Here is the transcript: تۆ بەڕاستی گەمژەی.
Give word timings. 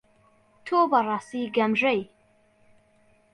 تۆ 0.65 0.79
بەڕاستی 0.91 1.51
گەمژەی. 1.55 2.01